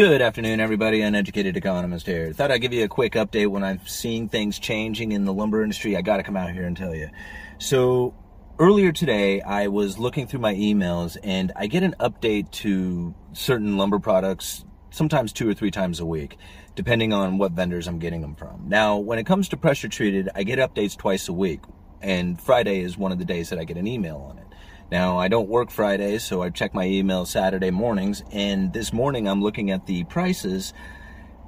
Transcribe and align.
Good 0.00 0.22
afternoon, 0.22 0.60
everybody. 0.60 1.02
Uneducated 1.02 1.58
economist 1.58 2.06
here. 2.06 2.32
Thought 2.32 2.50
I'd 2.50 2.62
give 2.62 2.72
you 2.72 2.84
a 2.84 2.88
quick 2.88 3.12
update 3.12 3.48
when 3.48 3.62
I'm 3.62 3.86
seeing 3.86 4.30
things 4.30 4.58
changing 4.58 5.12
in 5.12 5.26
the 5.26 5.32
lumber 5.34 5.62
industry. 5.62 5.94
I 5.94 6.00
got 6.00 6.16
to 6.16 6.22
come 6.22 6.38
out 6.38 6.52
here 6.52 6.64
and 6.64 6.74
tell 6.74 6.94
you. 6.94 7.10
So, 7.58 8.14
earlier 8.58 8.92
today, 8.92 9.42
I 9.42 9.66
was 9.66 9.98
looking 9.98 10.26
through 10.26 10.40
my 10.40 10.54
emails 10.54 11.18
and 11.22 11.52
I 11.54 11.66
get 11.66 11.82
an 11.82 11.96
update 12.00 12.50
to 12.62 13.14
certain 13.34 13.76
lumber 13.76 13.98
products 13.98 14.64
sometimes 14.88 15.34
two 15.34 15.46
or 15.46 15.52
three 15.52 15.70
times 15.70 16.00
a 16.00 16.06
week, 16.06 16.38
depending 16.74 17.12
on 17.12 17.36
what 17.36 17.52
vendors 17.52 17.86
I'm 17.86 17.98
getting 17.98 18.22
them 18.22 18.36
from. 18.36 18.70
Now, 18.70 18.96
when 18.96 19.18
it 19.18 19.26
comes 19.26 19.50
to 19.50 19.58
pressure 19.58 19.88
treated, 19.88 20.30
I 20.34 20.44
get 20.44 20.58
updates 20.58 20.96
twice 20.96 21.28
a 21.28 21.34
week, 21.34 21.60
and 22.00 22.40
Friday 22.40 22.80
is 22.80 22.96
one 22.96 23.12
of 23.12 23.18
the 23.18 23.26
days 23.26 23.50
that 23.50 23.58
I 23.58 23.64
get 23.64 23.76
an 23.76 23.86
email 23.86 24.26
on 24.30 24.38
it. 24.38 24.49
Now, 24.90 25.18
I 25.18 25.28
don't 25.28 25.48
work 25.48 25.70
Fridays, 25.70 26.24
so 26.24 26.42
I 26.42 26.50
check 26.50 26.74
my 26.74 26.84
email 26.84 27.24
Saturday 27.24 27.70
mornings. 27.70 28.24
And 28.32 28.72
this 28.72 28.92
morning, 28.92 29.28
I'm 29.28 29.40
looking 29.40 29.70
at 29.70 29.86
the 29.86 30.02
prices, 30.04 30.72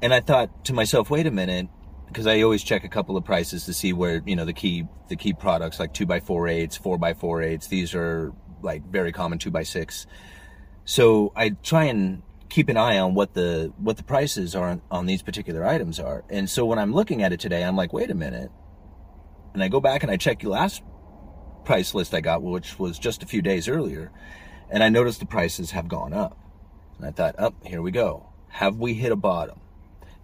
and 0.00 0.14
I 0.14 0.20
thought 0.20 0.64
to 0.66 0.72
myself, 0.72 1.10
wait 1.10 1.26
a 1.26 1.30
minute, 1.30 1.68
because 2.08 2.26
I 2.26 2.40
always 2.40 2.62
check 2.62 2.84
a 2.84 2.88
couple 2.88 3.14
of 3.16 3.24
prices 3.24 3.66
to 3.66 3.74
see 3.74 3.92
where 3.92 4.22
you 4.24 4.36
know 4.36 4.46
the 4.46 4.54
key 4.54 4.86
the 5.08 5.16
key 5.16 5.34
products 5.34 5.78
like 5.78 5.92
two 5.92 6.06
by 6.06 6.20
four 6.20 6.48
eights, 6.48 6.78
four 6.78 6.96
by 6.96 7.12
four 7.12 7.42
eights. 7.42 7.66
These 7.66 7.94
are 7.94 8.32
like 8.62 8.90
very 8.90 9.12
common 9.12 9.38
two 9.38 9.50
by 9.50 9.64
six. 9.64 10.06
So 10.86 11.32
I 11.36 11.50
try 11.50 11.84
and 11.84 12.22
keep 12.48 12.70
an 12.70 12.78
eye 12.78 12.98
on 12.98 13.12
what 13.12 13.34
the 13.34 13.70
what 13.76 13.98
the 13.98 14.02
prices 14.02 14.54
are 14.54 14.68
on, 14.68 14.82
on 14.90 15.04
these 15.04 15.20
particular 15.20 15.66
items 15.66 16.00
are. 16.00 16.24
And 16.30 16.48
so 16.48 16.64
when 16.64 16.78
I'm 16.78 16.94
looking 16.94 17.22
at 17.22 17.34
it 17.34 17.40
today, 17.40 17.64
I'm 17.64 17.76
like, 17.76 17.92
wait 17.92 18.10
a 18.10 18.14
minute, 18.14 18.50
and 19.52 19.62
I 19.62 19.68
go 19.68 19.80
back 19.80 20.02
and 20.02 20.10
I 20.10 20.16
check 20.16 20.42
last 20.42 20.82
price 21.66 21.94
list 21.94 22.14
I 22.14 22.20
got, 22.20 22.42
which 22.42 22.78
was 22.78 22.98
just 22.98 23.22
a 23.22 23.26
few 23.26 23.42
days 23.42 23.68
earlier, 23.68 24.10
and 24.70 24.82
I 24.82 24.88
noticed 24.88 25.20
the 25.20 25.26
prices 25.26 25.72
have 25.72 25.88
gone 25.88 26.14
up. 26.14 26.38
And 26.96 27.06
I 27.06 27.10
thought, 27.10 27.38
up, 27.38 27.54
oh, 27.62 27.68
here 27.68 27.82
we 27.82 27.90
go. 27.90 28.28
Have 28.48 28.76
we 28.76 28.94
hit 28.94 29.12
a 29.12 29.16
bottom? 29.16 29.60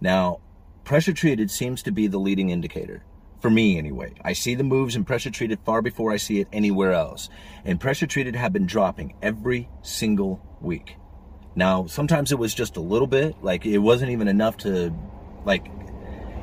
Now, 0.01 0.39
pressure 0.83 1.13
treated 1.13 1.51
seems 1.51 1.83
to 1.83 1.91
be 1.91 2.07
the 2.07 2.17
leading 2.17 2.49
indicator. 2.49 3.03
For 3.41 3.49
me, 3.49 3.77
anyway. 3.77 4.13
I 4.23 4.33
see 4.33 4.55
the 4.55 4.63
moves 4.63 4.95
in 4.95 5.03
pressure 5.03 5.29
treated 5.29 5.59
far 5.65 5.81
before 5.81 6.11
I 6.11 6.17
see 6.17 6.39
it 6.39 6.47
anywhere 6.51 6.93
else. 6.93 7.29
And 7.65 7.79
pressure 7.79 8.07
treated 8.07 8.35
have 8.35 8.53
been 8.53 8.65
dropping 8.65 9.15
every 9.21 9.69
single 9.81 10.41
week. 10.61 10.95
Now, 11.55 11.85
sometimes 11.85 12.31
it 12.31 12.39
was 12.39 12.55
just 12.55 12.77
a 12.77 12.81
little 12.81 13.07
bit, 13.07 13.35
like 13.43 13.65
it 13.65 13.77
wasn't 13.77 14.11
even 14.11 14.27
enough 14.27 14.57
to, 14.59 14.93
like, 15.45 15.67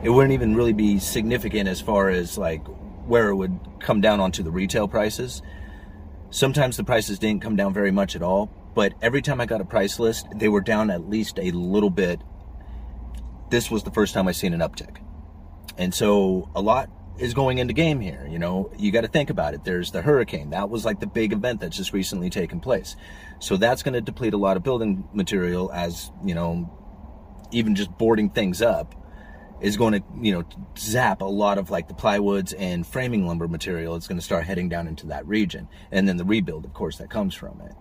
it 0.02 0.10
wouldn't 0.10 0.32
even 0.32 0.54
really 0.54 0.72
be 0.72 0.98
significant 0.98 1.68
as 1.68 1.80
far 1.80 2.08
as 2.08 2.38
like 2.38 2.62
where 3.10 3.30
it 3.30 3.34
would 3.34 3.58
come 3.80 4.00
down 4.00 4.20
onto 4.20 4.40
the 4.40 4.52
retail 4.52 4.86
prices. 4.86 5.42
Sometimes 6.30 6.76
the 6.76 6.84
prices 6.84 7.18
didn't 7.18 7.42
come 7.42 7.56
down 7.56 7.74
very 7.74 7.90
much 7.90 8.14
at 8.14 8.22
all, 8.22 8.48
but 8.76 8.94
every 9.02 9.20
time 9.20 9.40
I 9.40 9.46
got 9.46 9.60
a 9.60 9.64
price 9.64 9.98
list, 9.98 10.28
they 10.36 10.48
were 10.48 10.60
down 10.60 10.90
at 10.92 11.10
least 11.10 11.36
a 11.40 11.50
little 11.50 11.90
bit. 11.90 12.20
This 13.50 13.68
was 13.68 13.82
the 13.82 13.90
first 13.90 14.14
time 14.14 14.28
I 14.28 14.32
seen 14.32 14.54
an 14.54 14.60
uptick. 14.60 14.98
And 15.76 15.92
so 15.92 16.48
a 16.54 16.60
lot 16.60 16.88
is 17.18 17.34
going 17.34 17.58
into 17.58 17.74
game 17.74 17.98
here. 17.98 18.28
You 18.30 18.38
know, 18.38 18.70
you 18.78 18.92
got 18.92 19.00
to 19.00 19.08
think 19.08 19.28
about 19.28 19.54
it. 19.54 19.64
There's 19.64 19.90
the 19.90 20.02
hurricane. 20.02 20.50
That 20.50 20.70
was 20.70 20.84
like 20.84 21.00
the 21.00 21.08
big 21.08 21.32
event 21.32 21.60
that's 21.60 21.76
just 21.76 21.92
recently 21.92 22.30
taken 22.30 22.60
place. 22.60 22.94
So 23.40 23.56
that's 23.56 23.82
going 23.82 23.94
to 23.94 24.00
deplete 24.00 24.34
a 24.34 24.38
lot 24.38 24.56
of 24.56 24.62
building 24.62 25.08
material 25.12 25.72
as, 25.72 26.12
you 26.24 26.36
know, 26.36 26.70
even 27.50 27.74
just 27.74 27.90
boarding 27.98 28.30
things 28.30 28.62
up 28.62 28.94
is 29.60 29.76
going 29.76 29.92
to, 29.92 30.02
you 30.20 30.32
know, 30.32 30.44
zap 30.78 31.20
a 31.20 31.24
lot 31.24 31.58
of 31.58 31.70
like 31.70 31.88
the 31.88 31.94
plywoods 31.94 32.54
and 32.58 32.86
framing 32.86 33.26
lumber 33.26 33.48
material. 33.48 33.94
It's 33.96 34.08
going 34.08 34.18
to 34.18 34.24
start 34.24 34.44
heading 34.44 34.68
down 34.68 34.86
into 34.86 35.06
that 35.08 35.26
region. 35.26 35.68
And 35.90 36.08
then 36.08 36.16
the 36.16 36.24
rebuild, 36.24 36.64
of 36.64 36.72
course, 36.72 36.98
that 36.98 37.10
comes 37.10 37.34
from 37.34 37.60
it. 37.60 37.72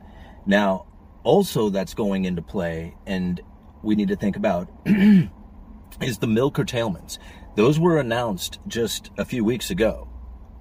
Now, 0.46 0.86
also 1.24 1.70
that's 1.70 1.94
going 1.94 2.26
into 2.26 2.42
play, 2.42 2.96
and 3.06 3.42
we 3.84 3.96
need 3.96 4.10
to 4.10 4.16
think 4.16 4.36
about 4.36 4.70
is 4.86 6.18
the 6.20 6.28
mill 6.28 6.52
curtailments. 6.52 7.20
Those 7.56 7.80
were 7.80 7.98
announced 7.98 8.60
just 8.68 9.12
a 9.18 9.26
few 9.26 9.44
weeks 9.44 9.70
ago 9.70 10.08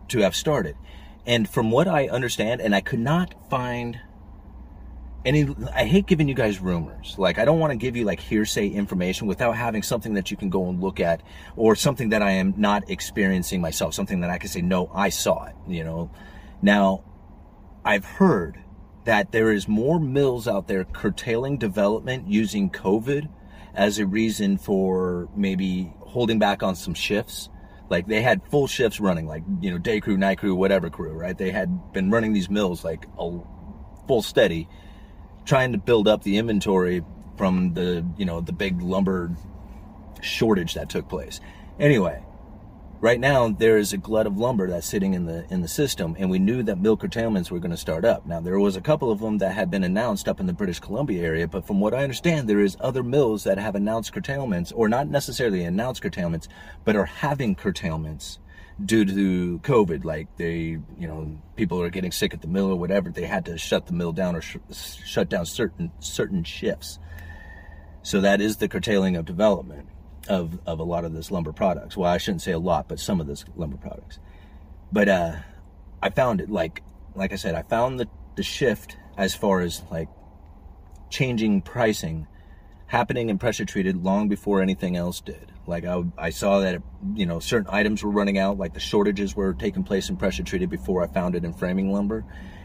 to 0.09 0.21
have 0.21 0.35
started. 0.35 0.77
And 1.27 1.49
from 1.49 1.71
what 1.71 1.87
I 1.87 2.09
understand, 2.09 2.61
and 2.61 2.75
I 2.75 2.81
could 2.81 3.01
not 3.01 3.35
find 3.51 4.01
any 5.29 5.55
I 5.75 5.85
hate 5.85 6.07
giving 6.07 6.27
you 6.27 6.35
guys 6.35 6.59
rumors. 6.59 7.15
Like 7.19 7.39
I 7.39 7.45
don't 7.45 7.61
want 7.61 7.71
to 7.73 7.77
give 7.77 7.97
you 7.97 8.05
like 8.05 8.19
hearsay 8.19 8.69
information 8.69 9.27
without 9.27 9.57
having 9.57 9.83
something 9.83 10.15
that 10.15 10.31
you 10.31 10.37
can 10.37 10.49
go 10.49 10.69
and 10.69 10.81
look 10.81 11.01
at 11.01 11.23
or 11.55 11.77
something 11.77 12.09
that 12.09 12.23
I 12.23 12.33
am 12.33 12.55
not 12.57 12.91
experiencing 12.91 13.61
myself, 13.61 13.95
something 13.95 14.21
that 14.21 14.31
I 14.31 14.39
can 14.39 14.49
say 14.49 14.63
no, 14.63 14.91
I 14.95 15.11
saw 15.11 15.45
it, 15.45 15.55
you 15.69 15.85
know. 15.85 16.11
Now, 16.63 17.05
I've 17.85 18.07
heard 18.07 18.59
that 19.05 19.31
there 19.31 19.53
is 19.53 19.69
more 19.69 20.01
mills 20.01 20.49
out 20.49 20.67
there 20.67 20.85
curtailing 20.85 21.59
development 21.59 22.29
using 22.29 22.71
COVID 22.71 23.29
as 23.75 23.99
a 23.99 24.07
reason 24.07 24.57
for 24.57 25.29
maybe 25.37 25.93
holding 26.01 26.39
back 26.39 26.63
on 26.63 26.75
some 26.75 26.95
shifts. 26.95 27.51
Like 27.91 28.07
they 28.07 28.23
had 28.23 28.43
full 28.51 28.67
shifts 28.67 28.99
running, 28.99 29.27
like, 29.27 29.45
you 29.61 29.71
know, 29.71 29.79
day 29.79 30.01
crew, 30.01 30.17
night 30.17 30.39
crew, 30.39 30.55
whatever 30.55 30.91
crew, 30.91 31.13
right? 31.13 31.37
They 31.37 31.51
had 31.51 31.93
been 31.93 32.11
running 32.11 32.33
these 32.33 32.51
mills 32.51 32.83
like 32.83 33.07
a 33.19 33.39
full 34.07 34.23
steady 34.23 34.69
trying 35.49 35.73
to 35.73 35.79
build 35.79 36.07
up 36.07 36.23
the 36.23 36.37
inventory 36.37 37.03
from 37.37 37.73
the 37.73 38.05
you 38.19 38.25
know 38.25 38.41
the 38.41 38.53
big 38.53 38.83
lumber 38.83 39.31
shortage 40.21 40.75
that 40.75 40.91
took 40.91 41.09
place. 41.09 41.41
Anyway, 41.81 42.23
right 43.01 43.19
now 43.19 43.49
there 43.49 43.79
is 43.79 43.93
a 43.93 43.97
glut 43.97 44.27
of 44.27 44.37
lumber 44.37 44.69
that's 44.69 44.87
sitting 44.87 45.15
in 45.15 45.25
the 45.25 45.47
in 45.51 45.63
the 45.63 45.69
system, 45.69 46.15
and 46.19 46.29
we 46.29 46.39
knew 46.39 46.63
that 46.63 46.79
mill 46.79 46.97
curtailments 46.97 47.51
were 47.51 47.59
going 47.59 47.71
to 47.71 47.79
start 47.79 48.05
up. 48.05 48.27
Now 48.27 48.41
there 48.41 48.59
was 48.59 48.77
a 48.77 48.83
couple 48.83 49.11
of 49.11 49.21
them 49.21 49.39
that 49.39 49.55
had 49.55 49.71
been 49.71 49.85
announced 49.85 50.29
up 50.29 50.39
in 50.39 50.47
the 50.47 50.53
British 50.53 50.81
Columbia 50.81 51.23
area, 51.25 51.49
but 51.49 51.67
from 51.67 51.81
what 51.81 51.95
I 51.95 52.03
understand, 52.03 52.49
there 52.49 52.61
is 52.61 52.77
other 52.81 53.03
mills 53.03 53.45
that 53.45 53.59
have 53.59 53.75
announced 53.75 54.13
curtailments, 54.13 54.71
or 54.73 54.89
not 54.89 55.09
necessarily 55.09 55.65
announced 55.65 56.03
curtailments, 56.03 56.49
but 56.85 56.95
are 56.95 57.07
having 57.07 57.55
curtailments 57.55 58.39
due 58.85 59.05
to 59.05 59.59
COVID. 59.61 60.05
Like 60.05 60.29
they, 60.37 60.79
you 60.99 61.09
know, 61.09 61.39
people 61.57 61.81
are 61.83 61.91
getting 61.91 62.13
sick 62.13 62.35
at 62.35 62.41
the 62.41 62.49
mill 62.49 62.71
or 62.71 62.77
whatever. 62.77 63.11
They 63.11 63.27
had 63.27 63.45
to 63.47 63.59
shut 63.59 63.87
the 63.87 63.93
mill 63.93 64.13
down 64.13 64.37
or 64.37 64.41
sh- 64.41 64.57
shut 65.05 65.29
down 65.29 65.47
certain 65.47 65.91
certain 66.01 66.45
shifts. 66.45 66.99
So 68.03 68.21
that 68.21 68.41
is 68.41 68.57
the 68.57 68.69
curtailing 68.69 69.17
of 69.17 69.25
development 69.25 69.89
of 70.29 70.59
of 70.67 70.79
a 70.79 70.85
lot 70.85 71.05
of 71.05 71.13
this 71.13 71.31
lumber 71.31 71.53
products. 71.53 71.97
Well, 71.97 72.11
I 72.11 72.19
shouldn't 72.19 72.43
say 72.43 72.53
a 72.53 72.59
lot, 72.59 72.89
but 72.89 73.01
some 73.01 73.21
of 73.21 73.27
this 73.27 73.45
lumber 73.57 73.77
products. 73.77 74.19
But 74.93 75.09
uh, 75.09 75.37
I 76.03 76.11
found 76.11 76.41
it 76.41 76.51
like 76.51 76.83
like 77.15 77.33
I 77.33 77.37
said, 77.37 77.55
I 77.55 77.63
found 77.63 77.99
the 77.99 78.09
the 78.37 78.43
shift 78.43 78.97
as 79.17 79.35
far 79.35 79.61
as 79.61 79.83
like 79.91 80.09
changing 81.11 81.63
pricing 81.63 82.27
happening 82.87 83.29
in 83.29 83.39
pressure 83.39 83.65
treated 83.65 84.03
long 84.03 84.29
before 84.29 84.63
anything 84.63 84.97
else 84.97 85.21
did. 85.21 85.53
Like 85.69 85.85
I, 85.85 86.03
I 86.17 86.31
saw 86.31 86.61
that, 86.61 86.83
you 87.15 87.27
know, 87.27 87.39
certain 87.39 87.69
items 87.71 88.03
were 88.03 88.11
running 88.11 88.39
out, 88.39 88.59
like 88.59 88.75
the 88.75 88.81
shortages 88.81 89.37
were 89.37 89.55
taking 89.55 89.85
place 89.85 90.09
in 90.09 90.17
pressure 90.17 90.43
treated 90.43 90.71
before 90.71 91.03
I 91.03 91.07
found 91.07 91.35
it 91.35 91.45
in 91.45 91.53
framing 91.53 91.93
lumber. 91.93 92.25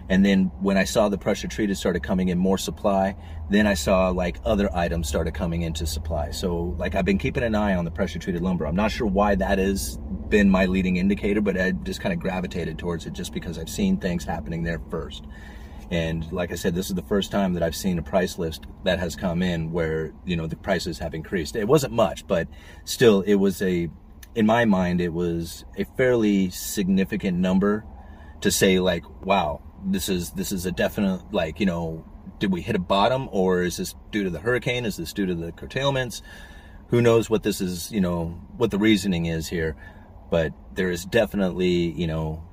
And 0.10 0.26
then 0.26 0.52
when 0.60 0.78
I 0.78 0.84
saw 0.84 1.08
the 1.10 1.18
pressure 1.18 1.48
treated 1.48 1.78
started 1.78 2.02
coming 2.04 2.30
in 2.30 2.38
more 2.38 2.58
supply, 2.58 3.16
then 3.50 3.68
I 3.68 3.74
saw 3.74 4.10
like 4.10 4.38
other 4.44 4.74
items 4.76 5.08
started 5.08 5.34
coming 5.34 5.62
into 5.62 5.86
supply. 5.86 6.32
So 6.32 6.76
like 6.78 6.96
I've 6.96 7.06
been 7.06 7.18
keeping 7.18 7.44
an 7.44 7.56
eye 7.56 7.76
on 7.76 7.86
the 7.86 7.92
pressure 7.92 8.20
treated 8.20 8.42
lumber. 8.42 8.66
I'm 8.66 8.76
not 8.76 8.92
sure 8.92 9.08
why 9.08 9.36
that 9.36 9.60
has 9.60 9.98
been 10.30 10.50
my 10.50 10.66
leading 10.66 10.98
indicator, 10.98 11.42
but 11.42 11.60
I 11.60 11.72
just 11.72 12.02
kind 12.02 12.12
of 12.12 12.20
gravitated 12.20 12.78
towards 12.78 13.06
it 13.06 13.14
just 13.14 13.34
because 13.34 13.58
I've 13.58 13.70
seen 13.70 13.98
things 13.98 14.26
happening 14.26 14.64
there 14.64 14.82
first. 14.90 15.26
And 15.94 16.32
like 16.32 16.52
I 16.52 16.56
said, 16.56 16.74
this 16.74 16.90
is 16.90 16.96
the 16.96 17.04
first 17.04 17.30
time 17.30 17.54
that 17.54 17.62
I've 17.62 17.76
seen 17.76 18.00
a 18.00 18.02
price 18.02 18.40
list 18.40 18.66
that 18.84 18.98
has 18.98 19.16
come 19.16 19.44
in 19.44 19.72
where, 19.72 20.12
you 20.26 20.36
know, 20.36 20.48
the 20.48 20.56
prices 20.56 20.98
have 20.98 21.14
increased. 21.14 21.56
It 21.56 21.68
wasn't 21.68 21.94
much, 21.94 22.26
but 22.26 22.48
still 22.84 23.22
it 23.22 23.36
was 23.36 23.62
a, 23.62 23.90
in 24.34 24.48
my 24.48 24.66
mind, 24.66 25.02
it 25.02 25.14
was 25.14 25.66
a 25.78 25.84
fairly 25.96 26.50
significant 26.50 27.38
number 27.38 27.86
to 28.42 28.50
say 28.50 28.80
like, 28.80 29.04
wow, 29.24 29.62
this 29.86 30.10
is, 30.10 30.32
this 30.32 30.52
is 30.52 30.66
a 30.66 30.72
definite, 30.72 31.32
like, 31.32 31.60
you 31.60 31.68
know, 31.68 32.04
did 32.40 32.52
we 32.52 32.62
hit 32.62 32.76
a 32.76 32.80
bottom 32.80 33.30
or 33.32 33.62
is 33.62 33.78
this 33.78 33.94
due 34.10 34.24
to 34.24 34.32
the 34.32 34.40
hurricane? 34.40 34.86
Is 34.86 34.98
this 34.98 35.14
due 35.14 35.28
to 35.28 35.36
the 35.36 35.52
curtailments? 35.52 36.24
Who 36.88 37.04
knows 37.04 37.30
what 37.30 37.44
this 37.44 37.62
is, 37.62 37.92
you 37.92 38.02
know, 38.02 38.42
what 38.58 38.72
the 38.72 38.80
reasoning 38.80 39.28
is 39.28 39.48
here, 39.48 39.76
but 40.32 40.54
there 40.74 40.90
is 40.90 41.06
definitely, 41.06 41.92
you 41.92 42.08
know, 42.08 42.44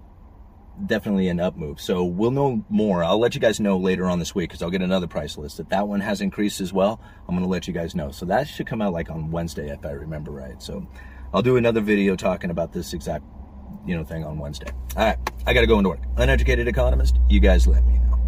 definitely 0.87 1.29
an 1.29 1.41
up 1.41 1.57
move. 1.57 1.81
So 1.81 2.05
we'll 2.05 2.31
know 2.31 2.65
more. 2.69 3.05
I'll 3.05 3.19
let 3.19 3.35
you 3.35 3.41
guys 3.41 3.61
know 3.61 3.77
later 3.77 4.07
on 4.07 4.19
this 4.19 4.35
week 4.35 4.51
because 4.51 4.63
I'll 4.63 4.71
get 4.71 4.83
another 4.83 5.07
price 5.07 5.37
list. 5.37 5.61
If 5.61 5.69
that 5.69 5.89
one 5.89 6.01
has 6.01 6.21
increased 6.21 6.61
as 6.61 6.73
well, 6.73 7.01
I'm 7.29 7.35
going 7.35 7.45
to 7.45 7.51
let 7.51 7.69
you 7.69 7.75
guys 7.75 7.95
know. 7.95 8.11
So 8.11 8.27
that 8.27 8.49
should 8.49 8.67
come 8.67 8.81
out 8.83 8.93
like 8.93 9.11
on 9.11 9.31
Wednesday, 9.31 9.71
if 9.71 9.85
I 9.85 9.91
remember 9.91 10.31
right. 10.31 10.61
So 10.63 10.87
I'll 11.33 11.43
do 11.43 11.57
another 11.57 11.81
video 11.81 12.17
talking 12.17 12.51
about 12.51 12.73
this 12.73 12.93
exact, 12.93 13.25
you 13.87 13.97
know, 13.97 14.05
thing 14.05 14.25
on 14.25 14.39
Wednesday. 14.39 14.71
All 14.97 15.05
right, 15.05 15.19
I 15.47 15.53
got 15.53 15.61
to 15.61 15.67
go 15.67 15.79
into 15.79 15.91
work. 15.91 16.01
Uneducated 16.17 16.69
economist, 16.69 17.19
you 17.29 17.41
guys 17.41 17.67
let 17.67 17.87
me 17.87 17.99
know. 17.99 18.20